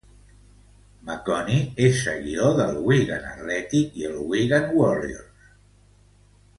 [1.09, 5.49] Maconie és seguidor del Wigan Athletic i el Wigan Warriors.